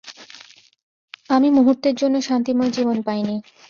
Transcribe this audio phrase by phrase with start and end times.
[1.23, 3.35] আর আমি মুহূর্তের জন্যও শান্তিময় জীবন পাইনি।